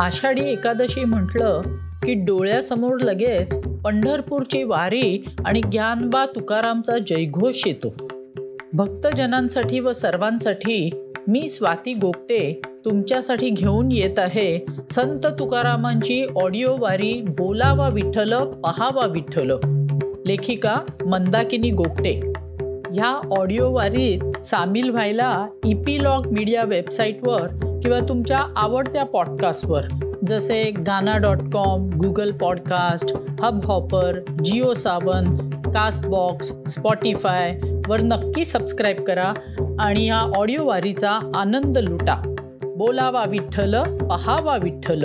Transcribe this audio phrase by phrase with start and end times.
[0.00, 1.60] आषाढी एकादशी म्हटलं
[2.02, 8.08] की डोळ्यासमोर लगेच पंढरपूरची वारी आणि ज्ञानबा तुकारामचा जयघोष येतो.
[8.72, 10.90] भक्तजनांसाठी व सर्वांसाठी
[11.28, 14.66] मी स्वाती गोपटे तुमच्यासाठी घेऊन येत आहे.
[14.90, 19.50] संत तुकारामांची ऑडिओ वारी बोलावा विठ्ठल पहावा विठ्ठल.
[20.26, 20.76] लेखिका
[21.06, 22.20] मंदाकिनी गोपटे
[22.94, 29.82] ह्या ऑडिओ वारीत सामील व्हायला इपीलॉग मीडिया वेबसाईटवर किंवा तुमच्या आवडत्या पॉडकास्टवर
[30.26, 39.02] जसे Gaana dot com Google podcast hub hopper Jio Saavn castbox Spotify वर नक्की सबस्क्राईब
[39.02, 39.32] करा
[39.78, 42.34] आणि या ऑडिओ वारीचा आनंद लुटा.
[42.76, 45.04] बोलावा विठ्ठल पहावा विठ्ठल.